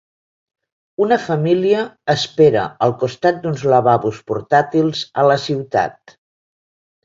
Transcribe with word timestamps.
Una 1.03 1.17
família 1.25 1.83
espera 2.15 2.65
al 2.87 2.97
costat 3.05 3.39
d'uns 3.45 3.67
lavabos 3.75 4.25
portàtils 4.33 5.07
a 5.25 5.31
la 5.33 5.41
ciutat. 5.49 6.21